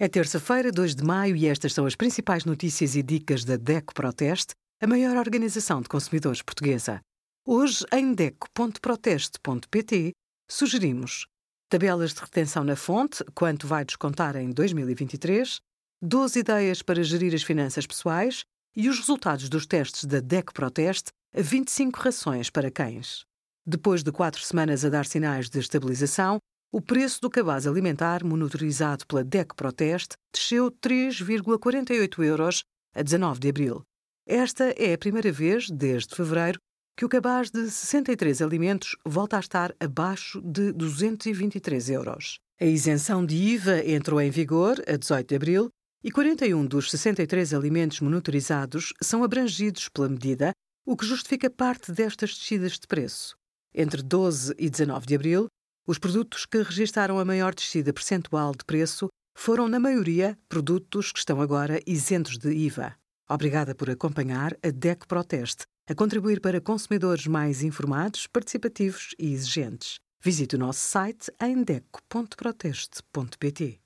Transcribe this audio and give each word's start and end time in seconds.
É 0.00 0.06
terça-feira, 0.06 0.70
2 0.70 0.94
de 0.94 1.02
maio, 1.02 1.34
e 1.34 1.48
estas 1.48 1.74
são 1.74 1.84
as 1.84 1.96
principais 1.96 2.44
notícias 2.44 2.94
e 2.94 3.02
dicas 3.02 3.44
da 3.44 3.56
DECO 3.56 3.92
Proteste, 3.92 4.54
a 4.80 4.86
maior 4.86 5.16
organização 5.16 5.82
de 5.82 5.88
consumidores 5.88 6.40
portuguesa. 6.40 7.00
Hoje, 7.44 7.84
em 7.92 8.14
DECO.proteste.pt, 8.14 10.12
sugerimos 10.48 11.26
tabelas 11.68 12.14
de 12.14 12.20
retenção 12.20 12.62
na 12.62 12.76
fonte, 12.76 13.24
quanto 13.34 13.66
vai 13.66 13.84
descontar 13.84 14.36
em 14.36 14.52
2023, 14.52 15.58
12 16.00 16.38
ideias 16.38 16.80
para 16.80 17.02
gerir 17.02 17.34
as 17.34 17.42
finanças 17.42 17.84
pessoais 17.84 18.44
e 18.76 18.88
os 18.88 19.00
resultados 19.00 19.48
dos 19.48 19.66
testes 19.66 20.04
da 20.04 20.20
DECO 20.20 20.54
Proteste 20.54 21.10
a 21.34 21.42
25 21.42 21.98
rações 21.98 22.48
para 22.50 22.70
cães. 22.70 23.24
Depois 23.66 24.04
de 24.04 24.12
quatro 24.12 24.44
semanas 24.44 24.84
a 24.84 24.90
dar 24.90 25.06
sinais 25.06 25.50
de 25.50 25.58
estabilização, 25.58 26.38
o 26.70 26.82
preço 26.82 27.20
do 27.22 27.30
cabaz 27.30 27.66
alimentar 27.66 28.22
monitorizado 28.22 29.06
pela 29.06 29.24
DEC 29.24 29.54
Proteste 29.54 30.16
desceu 30.32 30.70
3,48 30.70 32.22
euros 32.24 32.62
a 32.94 33.02
19 33.02 33.40
de 33.40 33.48
abril. 33.48 33.82
Esta 34.26 34.74
é 34.76 34.92
a 34.92 34.98
primeira 34.98 35.32
vez, 35.32 35.70
desde 35.70 36.14
fevereiro, 36.14 36.58
que 36.94 37.06
o 37.06 37.08
cabaz 37.08 37.50
de 37.50 37.70
63 37.70 38.42
alimentos 38.42 38.96
volta 39.02 39.38
a 39.38 39.40
estar 39.40 39.74
abaixo 39.80 40.42
de 40.42 40.72
223 40.72 41.88
euros. 41.90 42.38
A 42.60 42.66
isenção 42.66 43.24
de 43.24 43.36
IVA 43.36 43.88
entrou 43.88 44.20
em 44.20 44.30
vigor 44.30 44.82
a 44.86 44.96
18 44.96 45.26
de 45.26 45.36
abril 45.36 45.68
e 46.04 46.10
41 46.10 46.66
dos 46.66 46.90
63 46.90 47.54
alimentos 47.54 48.00
monitorizados 48.00 48.92
são 49.00 49.24
abrangidos 49.24 49.88
pela 49.88 50.08
medida, 50.08 50.52
o 50.84 50.96
que 50.96 51.06
justifica 51.06 51.48
parte 51.48 51.92
destas 51.92 52.34
descidas 52.34 52.72
de 52.72 52.86
preço. 52.86 53.36
Entre 53.74 54.02
12 54.02 54.54
e 54.58 54.68
19 54.68 55.06
de 55.06 55.14
abril, 55.14 55.48
os 55.88 55.98
produtos 55.98 56.44
que 56.44 56.62
registaram 56.62 57.18
a 57.18 57.24
maior 57.24 57.54
descida 57.54 57.94
percentual 57.94 58.52
de 58.52 58.62
preço 58.62 59.08
foram, 59.34 59.66
na 59.66 59.80
maioria, 59.80 60.38
produtos 60.46 61.10
que 61.10 61.18
estão 61.18 61.40
agora 61.40 61.80
isentos 61.86 62.36
de 62.36 62.52
IVA. 62.52 62.94
Obrigada 63.26 63.74
por 63.74 63.88
acompanhar 63.88 64.54
a 64.62 64.68
DEC 64.68 65.06
Proteste, 65.06 65.64
a 65.88 65.94
contribuir 65.94 66.42
para 66.42 66.60
consumidores 66.60 67.26
mais 67.26 67.62
informados, 67.62 68.26
participativos 68.26 69.14
e 69.18 69.32
exigentes. 69.32 69.98
Visite 70.22 70.56
o 70.56 70.58
nosso 70.58 70.80
site 70.80 71.32
em 71.40 71.62
deco.proteste.pt. 71.62 73.80